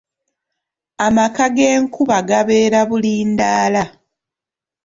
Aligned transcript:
Amaka 1.05 1.45
g’enkuba 1.55 2.17
gabeera 2.29 2.79
Bulindaala. 2.89 3.83